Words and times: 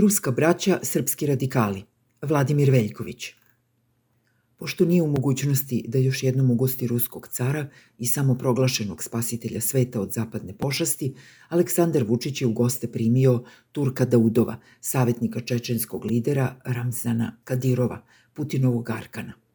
Ruska 0.00 0.30
braća, 0.30 0.78
srpski 0.82 1.26
radikali. 1.26 1.82
Vladimir 2.22 2.70
Veljković. 2.70 3.32
Pošto 4.56 4.84
nije 4.84 5.02
u 5.02 5.06
mogućnosti 5.06 5.84
da 5.88 5.98
još 5.98 6.22
jednom 6.22 6.50
ugosti 6.50 6.86
ruskog 6.86 7.28
cara 7.28 7.68
i 7.98 8.06
samoproglašenog 8.06 9.02
spasitelja 9.02 9.60
sveta 9.60 10.00
od 10.00 10.12
zapadne 10.12 10.58
pošasti, 10.58 11.14
Aleksandar 11.48 12.04
Vučić 12.08 12.40
je 12.40 12.46
u 12.46 12.52
goste 12.52 12.92
primio 12.92 13.44
Turka 13.72 14.04
Daudova, 14.04 14.56
savjetnika 14.80 15.40
čečenskog 15.40 16.04
lidera 16.04 16.60
Ramzana 16.64 17.36
Kadirova, 17.44 18.04
Putinovog 18.34 18.90
Arkana. 18.90 19.45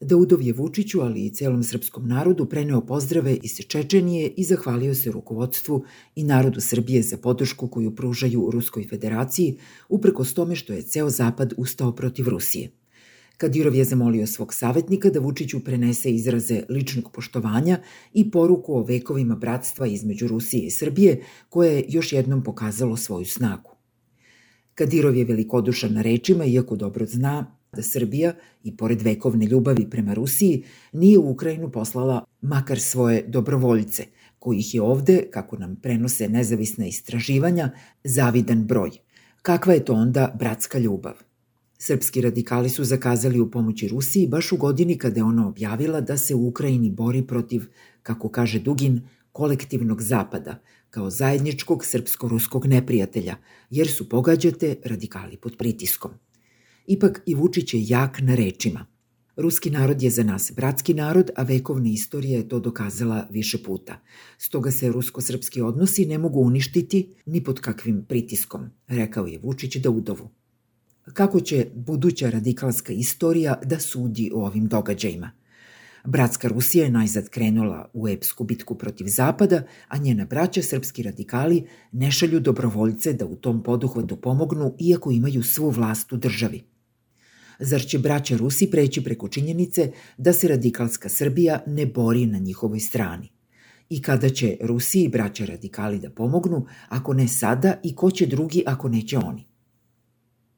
Daudov 0.00 0.42
je 0.42 0.52
Vučiću, 0.52 1.00
ali 1.00 1.26
i 1.26 1.30
celom 1.30 1.62
srpskom 1.62 2.08
narodu 2.08 2.46
preneo 2.46 2.80
pozdrave 2.80 3.36
iz 3.42 3.60
Čečenije 3.68 4.32
i 4.36 4.44
zahvalio 4.44 4.94
se 4.94 5.10
rukovodstvu 5.10 5.84
i 6.14 6.24
narodu 6.24 6.60
Srbije 6.60 7.02
za 7.02 7.16
podršku 7.16 7.68
koju 7.68 7.94
pružaju 7.94 8.50
Ruskoj 8.52 8.86
federaciji, 8.90 9.58
uprkos 9.88 10.34
tome 10.34 10.56
što 10.56 10.72
je 10.72 10.82
ceo 10.82 11.10
Zapad 11.10 11.54
ustao 11.56 11.92
protiv 11.92 12.28
Rusije. 12.28 12.70
Kadirov 13.36 13.74
je 13.74 13.84
zamolio 13.84 14.26
svog 14.26 14.54
savjetnika 14.54 15.10
da 15.10 15.20
Vučiću 15.20 15.64
prenese 15.64 16.10
izraze 16.10 16.62
ličnog 16.68 17.12
poštovanja 17.12 17.78
i 18.12 18.30
poruku 18.30 18.74
o 18.74 18.82
vekovima 18.82 19.36
bratstva 19.36 19.86
između 19.86 20.28
Rusije 20.28 20.66
i 20.66 20.70
Srbije, 20.70 21.22
koje 21.48 21.76
je 21.76 21.84
još 21.88 22.12
jednom 22.12 22.42
pokazalo 22.42 22.96
svoju 22.96 23.24
snagu. 23.24 23.70
Kadirov 24.74 25.16
je 25.16 25.24
velikodušan 25.24 25.92
na 25.92 26.02
rečima, 26.02 26.44
iako 26.44 26.76
dobro 26.76 27.06
zna 27.06 27.55
da 27.76 27.82
Srbija, 27.82 28.32
i 28.64 28.76
pored 28.76 29.02
vekovne 29.02 29.46
ljubavi 29.46 29.90
prema 29.90 30.14
Rusiji, 30.14 30.62
nije 30.92 31.18
u 31.18 31.30
Ukrajinu 31.30 31.70
poslala 31.70 32.24
makar 32.40 32.80
svoje 32.80 33.22
dobrovoljce, 33.28 34.06
kojih 34.38 34.74
je 34.74 34.82
ovde, 34.82 35.22
kako 35.30 35.56
nam 35.58 35.76
prenose 35.82 36.28
nezavisna 36.28 36.86
istraživanja, 36.86 37.70
zavidan 38.04 38.64
broj. 38.66 38.90
Kakva 39.42 39.74
je 39.74 39.84
to 39.84 39.94
onda 39.94 40.34
bratska 40.38 40.78
ljubav? 40.78 41.14
Srpski 41.78 42.20
radikali 42.20 42.68
su 42.68 42.84
zakazali 42.84 43.40
u 43.40 43.50
pomoći 43.50 43.88
Rusiji 43.88 44.26
baš 44.26 44.52
u 44.52 44.56
godini 44.56 44.98
kada 44.98 45.20
je 45.20 45.24
ona 45.24 45.48
objavila 45.48 46.00
da 46.00 46.16
se 46.16 46.34
u 46.34 46.46
Ukrajini 46.48 46.90
bori 46.90 47.26
protiv, 47.26 47.62
kako 48.02 48.28
kaže 48.28 48.60
Dugin, 48.60 49.00
kolektivnog 49.32 50.02
zapada, 50.02 50.62
kao 50.90 51.10
zajedničkog 51.10 51.84
srpsko-ruskog 51.84 52.66
neprijatelja, 52.66 53.36
jer 53.70 53.88
su 53.88 54.08
pogađate 54.08 54.76
radikali 54.84 55.36
pod 55.36 55.56
pritiskom. 55.58 56.10
Ipak 56.86 57.22
i 57.26 57.34
Vučić 57.34 57.74
je 57.74 57.80
jak 57.88 58.20
na 58.20 58.34
rečima. 58.34 58.86
Ruski 59.36 59.70
narod 59.70 60.02
je 60.02 60.10
za 60.10 60.22
nas 60.22 60.52
bratski 60.56 60.94
narod, 60.94 61.30
a 61.36 61.42
vekovna 61.42 61.88
istorija 61.88 62.38
je 62.38 62.48
to 62.48 62.60
dokazala 62.60 63.26
više 63.30 63.62
puta. 63.62 64.00
Stoga 64.38 64.70
se 64.70 64.92
rusko-srpski 64.92 65.62
odnosi 65.62 66.06
ne 66.06 66.18
mogu 66.18 66.40
uništiti 66.40 67.14
ni 67.26 67.44
pod 67.44 67.60
kakvim 67.60 68.04
pritiskom, 68.08 68.70
rekao 68.88 69.26
je 69.26 69.38
Vučić 69.38 69.76
Daudovu. 69.76 70.30
Kako 71.12 71.40
će 71.40 71.66
buduća 71.74 72.30
radikalska 72.30 72.92
istorija 72.92 73.60
da 73.64 73.78
sudi 73.78 74.30
o 74.34 74.46
ovim 74.46 74.68
događajima? 74.68 75.30
Bratska 76.04 76.48
Rusija 76.48 76.84
je 76.84 76.90
najzad 76.90 77.28
krenula 77.28 77.90
u 77.92 78.08
epsku 78.08 78.44
bitku 78.44 78.74
protiv 78.74 79.06
Zapada, 79.06 79.62
a 79.88 79.98
njena 79.98 80.24
braća, 80.24 80.62
srpski 80.62 81.02
radikali, 81.02 81.66
ne 81.92 82.10
šalju 82.10 82.40
dobrovoljce 82.40 83.12
da 83.12 83.26
u 83.26 83.36
tom 83.36 83.62
poduhvatu 83.62 84.16
pomognu, 84.16 84.74
iako 84.78 85.10
imaju 85.10 85.42
svu 85.42 85.70
vlast 85.70 86.12
u 86.12 86.16
državi. 86.16 86.62
Zar 87.58 87.80
će 87.80 87.98
braća 87.98 88.36
Rusi 88.36 88.70
preći 88.70 89.04
preko 89.04 89.28
činjenice 89.28 89.92
da 90.18 90.32
se 90.32 90.48
radikalska 90.48 91.08
Srbija 91.08 91.62
ne 91.66 91.86
bori 91.86 92.26
na 92.26 92.38
njihovoj 92.38 92.80
strani? 92.80 93.28
I 93.88 94.02
kada 94.02 94.28
će 94.28 94.56
Rusiji 94.60 95.04
i 95.04 95.08
braća 95.08 95.44
radikali 95.44 95.98
da 95.98 96.10
pomognu, 96.10 96.66
ako 96.88 97.14
ne 97.14 97.28
sada 97.28 97.80
i 97.82 97.94
ko 97.94 98.10
će 98.10 98.26
drugi 98.26 98.62
ako 98.66 98.88
neće 98.88 99.18
oni? 99.18 99.46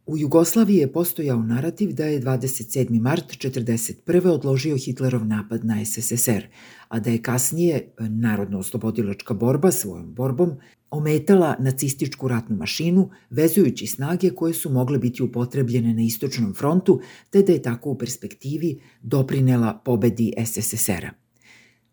U 0.09 0.19
Jugoslaviji 0.19 0.77
je 0.77 0.93
postojao 0.93 1.43
narativ 1.43 1.93
da 1.93 2.05
je 2.05 2.21
27. 2.21 3.01
mart 3.01 3.25
1941. 3.25 4.29
odložio 4.29 4.77
Hitlerov 4.77 5.27
napad 5.27 5.65
na 5.65 5.85
SSSR, 5.85 6.47
a 6.89 7.01
da 7.01 7.11
je 7.11 7.23
kasnije 7.23 7.93
narodno-oslobodilačka 7.99 9.35
borba 9.35 9.71
svojom 9.71 10.15
borbom 10.15 10.53
ometala 10.91 11.57
nacističku 11.59 12.29
ratnu 12.29 12.57
mašinu, 12.57 13.11
vezujući 13.31 13.87
snage 13.87 14.31
koje 14.31 14.55
su 14.55 14.71
mogle 14.71 14.99
biti 14.99 15.23
upotrebljene 15.23 15.95
na 15.95 16.03
istočnom 16.03 16.55
frontu, 16.55 17.01
te 17.31 17.43
da 17.43 17.53
je 17.53 17.63
tako 17.63 17.91
u 17.91 17.99
perspektivi 17.99 18.81
doprinela 19.03 19.81
pobedi 19.85 20.33
SSSR-a. 20.45 21.28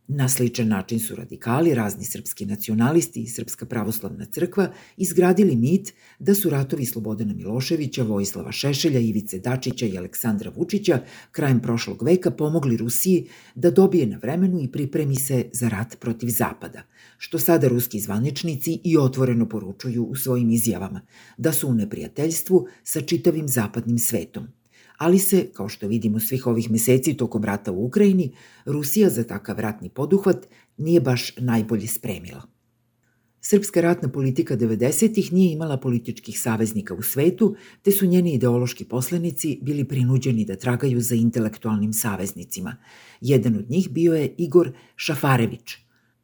Na 0.07 0.29
sličan 0.29 0.67
način 0.67 0.99
su 0.99 1.15
radikali, 1.15 1.73
razni 1.73 2.05
srpski 2.05 2.45
nacionalisti 2.45 3.21
i 3.21 3.27
Srpska 3.27 3.65
pravoslavna 3.65 4.25
crkva 4.25 4.71
izgradili 4.97 5.55
mit 5.55 5.93
da 6.19 6.35
su 6.35 6.49
ratovi 6.49 6.85
Slobodana 6.85 7.33
Miloševića, 7.33 8.03
Vojislava 8.03 8.51
Šešelja, 8.51 8.99
Ivice 8.99 9.39
Dačića 9.39 9.85
i 9.85 9.97
Aleksandra 9.97 10.51
Vučića 10.55 11.01
krajem 11.31 11.59
prošlog 11.61 12.03
veka 12.03 12.31
pomogli 12.31 12.77
Rusiji 12.77 13.27
da 13.55 13.71
dobije 13.71 14.05
na 14.05 14.17
vremenu 14.17 14.61
i 14.61 14.71
pripremi 14.71 15.15
se 15.15 15.45
za 15.53 15.69
rat 15.69 15.97
protiv 15.99 16.27
Zapada, 16.27 16.81
što 17.17 17.39
sada 17.39 17.67
ruski 17.67 17.99
zvaničnici 17.99 18.79
i 18.83 18.97
otvoreno 18.97 19.49
poručuju 19.49 20.03
u 20.03 20.15
svojim 20.15 20.49
izjavama, 20.49 21.01
da 21.37 21.51
su 21.51 21.67
u 21.67 21.73
neprijateljstvu 21.73 22.67
sa 22.83 23.01
čitavim 23.01 23.47
zapadnim 23.47 23.99
svetom– 23.99 24.47
ali 24.97 25.19
se, 25.19 25.47
kao 25.53 25.69
što 25.69 25.87
vidimo 25.87 26.19
svih 26.19 26.47
ovih 26.47 26.71
meseci 26.71 27.13
tokom 27.13 27.43
rata 27.43 27.71
u 27.71 27.85
Ukrajini, 27.85 28.31
Rusija 28.65 29.09
za 29.09 29.23
takav 29.23 29.59
ratni 29.59 29.89
poduhvat 29.89 30.47
nije 30.77 31.01
baš 31.01 31.37
najbolje 31.37 31.87
spremila. 31.87 32.41
Srpska 33.41 33.81
ratna 33.81 34.09
politika 34.09 34.57
90-ih 34.57 35.33
nije 35.33 35.53
imala 35.53 35.77
političkih 35.77 36.41
saveznika 36.41 36.93
u 36.93 37.01
svetu, 37.01 37.55
te 37.81 37.91
su 37.91 38.05
njeni 38.05 38.33
ideološki 38.33 38.85
poslenici 38.85 39.59
bili 39.61 39.83
prinuđeni 39.83 40.45
da 40.45 40.55
tragaju 40.55 41.01
za 41.01 41.15
intelektualnim 41.15 41.93
saveznicima. 41.93 42.75
Jedan 43.21 43.55
od 43.55 43.69
njih 43.69 43.89
bio 43.89 44.13
je 44.13 44.35
Igor 44.37 44.71
Šafarević, 44.95 45.77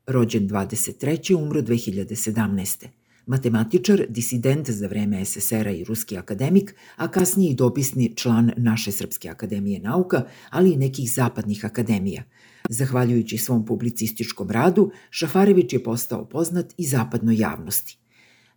rođen 0.08 0.50
23. 0.50 1.36
umro 1.36 1.62
2017 1.62 3.01
matematičar, 3.26 4.06
disident 4.10 4.70
za 4.70 4.88
vreme 4.88 5.26
SSR-a 5.26 5.72
i 5.72 5.84
ruski 5.84 6.18
akademik, 6.18 6.76
a 6.96 7.08
kasnije 7.08 7.52
i 7.52 7.56
dopisni 7.56 8.14
član 8.16 8.52
naše 8.58 8.92
Srpske 8.92 9.30
akademije 9.30 9.80
nauka, 9.80 10.24
ali 10.50 10.72
i 10.72 10.78
nekih 10.78 11.14
zapadnih 11.14 11.66
akademija. 11.66 12.24
Zahvaljujući 12.70 13.38
svom 13.38 13.66
publicističkom 13.66 14.50
radu, 14.50 14.92
Šafarević 15.10 15.74
je 15.74 15.84
postao 15.84 16.26
poznat 16.26 16.74
i 16.78 16.86
zapadnoj 16.86 17.36
javnosti. 17.38 17.98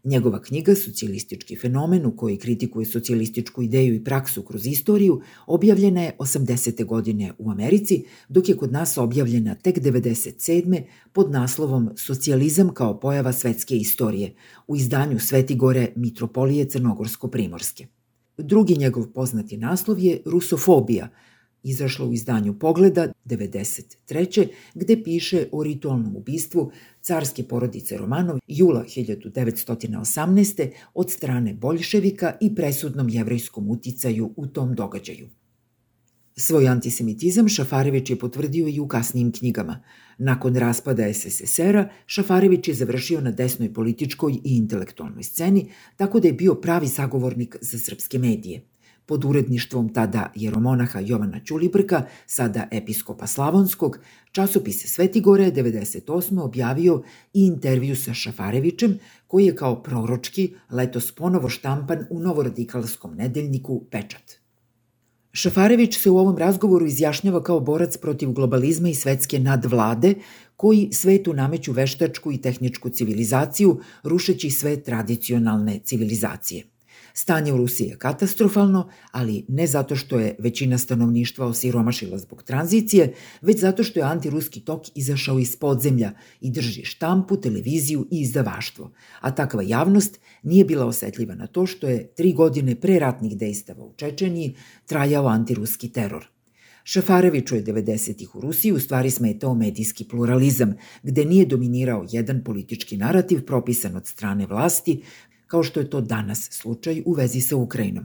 Njegova 0.04 0.42
knjiga 0.42 0.74
Socijalistički 0.74 1.56
fenomen 1.56 2.06
u 2.06 2.16
kojoj 2.16 2.38
kritikuje 2.38 2.86
socijalističku 2.86 3.62
ideju 3.62 3.94
i 3.94 4.04
praksu 4.04 4.42
kroz 4.42 4.66
istoriju 4.66 5.20
objavljena 5.46 6.02
je 6.02 6.16
80. 6.18 6.84
godine 6.84 7.32
u 7.38 7.50
Americi, 7.50 8.04
dok 8.28 8.48
je 8.48 8.56
kod 8.56 8.72
nas 8.72 8.98
objavljena 8.98 9.54
tek 9.54 9.78
97. 9.78 10.82
pod 11.12 11.30
naslovom 11.30 11.90
Socijalizam 11.96 12.74
kao 12.74 13.00
pojava 13.00 13.32
svetske 13.32 13.76
istorije 13.76 14.34
u 14.66 14.76
izdanju 14.76 15.18
Svetigore 15.18 15.92
Mitropolije 15.96 16.64
Crnogorsko-Primorske. 16.64 17.86
Drugi 18.38 18.76
njegov 18.76 19.12
poznati 19.12 19.56
naslov 19.56 19.98
je 19.98 20.20
Rusofobija– 20.24 21.08
izašla 21.64 22.06
u 22.06 22.12
izdanju 22.12 22.58
Pogleda 22.58 23.12
93. 23.24 24.46
gde 24.74 25.02
piše 25.02 25.46
o 25.52 25.62
ritualnom 25.62 26.16
ubistvu 26.16 26.70
carske 27.02 27.42
porodice 27.42 27.96
Romanov 27.96 28.38
jula 28.46 28.84
1918. 28.84 30.70
od 30.94 31.10
strane 31.10 31.54
Boljševika 31.54 32.36
i 32.40 32.54
presudnom 32.54 33.08
jevrejskom 33.08 33.70
uticaju 33.70 34.32
u 34.36 34.46
tom 34.46 34.74
događaju. 34.74 35.28
Svoj 36.36 36.68
antisemitizam 36.68 37.48
Šafarević 37.48 38.10
je 38.10 38.18
potvrdio 38.18 38.68
i 38.68 38.80
u 38.80 38.88
kasnijim 38.88 39.32
knjigama. 39.32 39.80
Nakon 40.18 40.56
raspada 40.56 41.12
SSSR-a, 41.14 41.88
Šafarević 42.06 42.68
je 42.68 42.74
završio 42.74 43.20
na 43.20 43.30
desnoj 43.30 43.74
političkoj 43.74 44.32
i 44.32 44.56
intelektualnoj 44.56 45.22
sceni, 45.22 45.70
tako 45.96 46.20
da 46.20 46.28
je 46.28 46.34
bio 46.34 46.54
pravi 46.54 46.88
sagovornik 46.88 47.56
za 47.60 47.78
srpske 47.78 48.18
medije– 48.18 48.62
pod 49.06 49.24
uredništvom 49.24 49.88
tada 49.88 50.32
jeromonaha 50.34 51.00
Jovana 51.00 51.40
Ćulibrka, 51.44 52.06
sada 52.26 52.68
episkopa 52.70 53.26
Slavonskog, 53.26 53.98
časopis 54.32 54.94
Svetigore 54.94 55.50
98. 55.52 56.40
objavio 56.40 57.02
i 57.32 57.46
intervju 57.46 57.96
sa 57.96 58.14
Šafarevićem, 58.14 58.98
koji 59.26 59.46
je 59.46 59.56
kao 59.56 59.82
proročki 59.82 60.54
letos 60.70 61.12
ponovo 61.12 61.48
štampan 61.48 62.06
u 62.10 62.20
novoradikalskom 62.20 63.14
nedeljniku 63.14 63.84
Pečat. 63.90 64.32
Šafarević 65.32 65.98
se 65.98 66.10
u 66.10 66.18
ovom 66.18 66.38
razgovoru 66.38 66.86
izjašnjava 66.86 67.42
kao 67.42 67.60
borac 67.60 67.96
protiv 67.96 68.32
globalizma 68.32 68.88
i 68.88 68.94
svetske 68.94 69.38
nadvlade, 69.38 70.14
koji 70.56 70.88
svetu 70.92 71.32
nameću 71.32 71.72
veštačku 71.72 72.32
i 72.32 72.38
tehničku 72.40 72.90
civilizaciju, 72.90 73.80
rušeći 74.02 74.50
sve 74.50 74.82
tradicionalne 74.82 75.80
civilizacije– 75.84 76.64
Stanje 77.16 77.52
u 77.52 77.56
Rusiji 77.56 77.86
je 77.86 77.98
katastrofalno, 77.98 78.88
ali 79.10 79.44
ne 79.48 79.66
zato 79.66 79.96
što 79.96 80.18
je 80.18 80.36
većina 80.38 80.78
stanovništva 80.78 81.46
osiromašila 81.46 82.18
zbog 82.18 82.42
tranzicije, 82.42 83.14
već 83.40 83.60
zato 83.60 83.84
što 83.84 84.00
je 84.00 84.04
antiruski 84.04 84.60
tok 84.60 84.82
izašao 84.94 85.38
iz 85.38 85.56
podzemlja 85.56 86.12
i 86.40 86.50
drži 86.50 86.84
štampu, 86.84 87.36
televiziju 87.36 88.06
i 88.10 88.20
izdavaštvo. 88.20 88.92
A 89.20 89.34
takva 89.34 89.62
javnost 89.62 90.20
nije 90.42 90.64
bila 90.64 90.86
osetljiva 90.86 91.34
na 91.34 91.46
to 91.46 91.66
što 91.66 91.88
je 91.88 92.06
tri 92.06 92.32
godine 92.32 92.74
pre 92.74 92.98
ratnih 92.98 93.36
dejstava 93.36 93.84
u 93.84 93.94
Čečeniji 93.96 94.56
trajao 94.86 95.26
antiruski 95.26 95.88
teror. 95.88 96.26
Šafareviću 96.84 97.56
je 97.56 97.64
90-ih 97.64 98.34
u 98.34 98.40
Rusiji 98.40 98.72
u 98.72 98.80
stvari 98.80 99.10
smetao 99.10 99.54
medijski 99.54 100.04
pluralizam, 100.04 100.74
gde 101.02 101.24
nije 101.24 101.46
dominirao 101.46 102.06
jedan 102.10 102.44
politički 102.44 102.96
narativ 102.96 103.44
propisan 103.44 103.96
od 103.96 104.06
strane 104.06 104.46
vlasti, 104.46 105.02
kao 105.46 105.62
što 105.62 105.80
je 105.80 105.90
to 105.90 106.00
danas 106.00 106.48
slučaj 106.52 107.02
u 107.06 107.12
vezi 107.12 107.40
sa 107.40 107.56
Ukrajinom. 107.56 108.04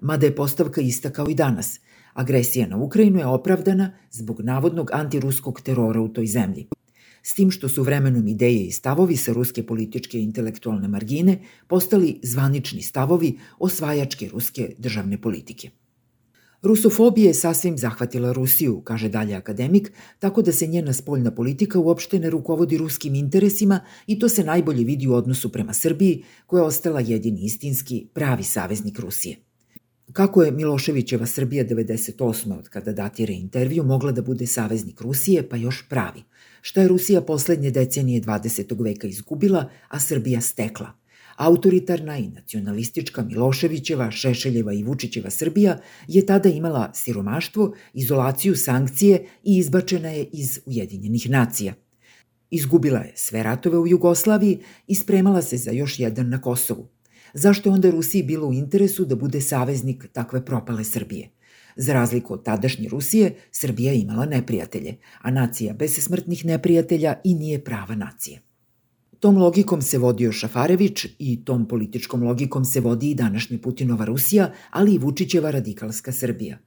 Mada 0.00 0.26
je 0.26 0.36
postavka 0.36 0.80
ista 0.80 1.10
kao 1.10 1.28
i 1.30 1.34
danas. 1.34 1.80
Agresija 2.12 2.66
na 2.66 2.76
Ukrajinu 2.76 3.18
je 3.18 3.26
opravdana 3.26 3.92
zbog 4.10 4.40
navodnog 4.40 4.90
antiruskog 4.92 5.60
terora 5.60 6.00
u 6.00 6.08
toj 6.08 6.26
zemlji. 6.26 6.66
S 7.22 7.34
tim 7.34 7.50
što 7.50 7.68
su 7.68 7.82
vremenom 7.82 8.26
ideje 8.28 8.66
i 8.66 8.72
stavovi 8.72 9.16
sa 9.16 9.32
ruske 9.32 9.66
političke 9.66 10.18
i 10.18 10.22
intelektualne 10.22 10.88
margine 10.88 11.38
postali 11.66 12.20
zvanični 12.22 12.82
stavovi 12.82 13.38
osvajačke 13.58 14.28
ruske 14.28 14.74
državne 14.78 15.20
politike. 15.20 15.70
Rusofobija 16.64 17.26
je 17.26 17.34
sasvim 17.34 17.78
zahvatila 17.78 18.32
Rusiju, 18.32 18.80
kaže 18.84 19.08
dalje 19.08 19.34
akademik, 19.34 19.92
tako 20.18 20.42
da 20.42 20.52
se 20.52 20.66
njena 20.66 20.92
spoljna 20.92 21.30
politika 21.30 21.78
uopšte 21.78 22.18
ne 22.18 22.30
rukovodi 22.30 22.78
ruskim 22.78 23.14
interesima 23.14 23.80
i 24.06 24.18
to 24.18 24.28
se 24.28 24.44
najbolje 24.44 24.84
vidi 24.84 25.08
u 25.08 25.14
odnosu 25.14 25.52
prema 25.52 25.74
Srbiji, 25.74 26.22
koja 26.46 26.60
je 26.60 26.66
ostala 26.66 27.00
jedini 27.00 27.44
istinski 27.44 28.06
pravi 28.14 28.42
saveznik 28.42 28.98
Rusije. 28.98 29.36
Kako 30.12 30.42
je 30.42 30.52
Miloševićeva 30.52 31.26
Srbija 31.26 31.64
98. 31.64 32.58
od 32.58 32.68
kada 32.68 32.92
datira 32.92 33.32
intervju 33.32 33.84
mogla 33.84 34.12
da 34.12 34.22
bude 34.22 34.46
saveznik 34.46 35.00
Rusije, 35.00 35.48
pa 35.48 35.56
još 35.56 35.84
pravi? 35.88 36.22
Šta 36.60 36.80
je 36.80 36.88
Rusija 36.88 37.20
poslednje 37.20 37.70
decenije 37.70 38.20
20. 38.20 38.84
veka 38.84 39.06
izgubila, 39.06 39.70
a 39.88 40.00
Srbija 40.00 40.40
stekla– 40.40 40.92
Autoritarna 41.36 42.18
i 42.18 42.28
nacionalistička 42.28 43.22
Miloševićeva, 43.22 44.10
Šešeljeva 44.10 44.72
i 44.72 44.82
Vučićeva 44.82 45.30
Srbija 45.30 45.78
je 46.08 46.26
tada 46.26 46.48
imala 46.48 46.92
siromaštvo, 46.94 47.74
izolaciju, 47.94 48.56
sankcije 48.56 49.26
i 49.44 49.56
izbačena 49.58 50.08
je 50.08 50.28
iz 50.32 50.60
Ujedinjenih 50.66 51.30
nacija. 51.30 51.74
Izgubila 52.50 52.98
je 52.98 53.12
sve 53.16 53.42
ratove 53.42 53.78
u 53.78 53.86
Jugoslaviji 53.86 54.58
i 54.86 54.94
spremala 54.94 55.42
se 55.42 55.56
za 55.56 55.70
još 55.70 55.98
jedan 55.98 56.28
na 56.28 56.40
Kosovu. 56.40 56.88
Zašto 57.34 57.68
je 57.68 57.72
onda 57.72 57.90
Rusiji 57.90 58.22
bilo 58.22 58.48
u 58.48 58.52
interesu 58.52 59.04
da 59.04 59.16
bude 59.16 59.40
saveznik 59.40 60.06
takve 60.12 60.44
propale 60.44 60.84
Srbije? 60.84 61.30
Za 61.76 61.92
razliku 61.92 62.34
od 62.34 62.44
tadašnje 62.44 62.88
Rusije, 62.88 63.34
Srbija 63.50 63.92
imala 63.92 64.26
neprijatelje, 64.26 64.96
a 65.20 65.30
nacija 65.30 65.74
bez 65.74 66.04
smrtnih 66.04 66.44
neprijatelja 66.44 67.20
i 67.24 67.34
nije 67.34 67.64
prava 67.64 67.94
nacija. 67.94 68.40
Tom 69.24 69.38
logikom 69.38 69.82
se 69.82 69.98
vodio 69.98 70.32
Šafarević 70.32 71.06
i 71.18 71.44
tom 71.44 71.68
političkom 71.68 72.22
logikom 72.22 72.64
se 72.64 72.80
vodi 72.80 73.10
i 73.10 73.14
današnja 73.14 73.58
Putinova 73.62 74.04
Rusija, 74.04 74.52
ali 74.70 74.94
i 74.94 74.98
Vučićeva 74.98 75.50
radikalska 75.50 76.12
Srbija. 76.12 76.58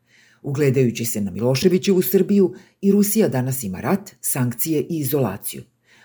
Ugledajući 0.42 1.06
se 1.06 1.22
na 1.22 1.32
Miloševićevu 1.32 2.02
Srbiju, 2.02 2.54
i 2.82 2.92
Rusija 2.92 3.28
danas 3.28 3.64
ima 3.64 3.82
rat, 3.82 4.12
sankcije 4.22 4.82
i 4.82 4.98
izolaciju. 4.98 5.64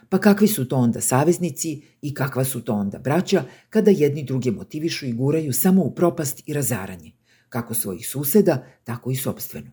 Pa 0.09 0.19
kakvi 0.19 0.49
su 0.49 0.69
to 0.69 0.77
onda 0.77 1.01
saveznici 1.01 1.83
i 2.03 2.15
kakva 2.15 2.45
su 2.45 2.61
to 2.61 2.73
onda 2.73 2.99
braća 2.99 3.45
kada 3.71 3.91
jedni 3.91 4.25
druge 4.25 4.51
motivišu 4.51 5.07
i 5.07 5.13
guraju 5.13 5.53
samo 5.53 5.83
u 5.83 5.95
propast 5.95 6.43
i 6.47 6.53
razaranje, 6.53 7.13
kako 7.49 7.75
svojih 7.75 8.09
suseda, 8.09 8.65
tako 8.85 9.11
i 9.11 9.17
sobstvenu. 9.17 9.71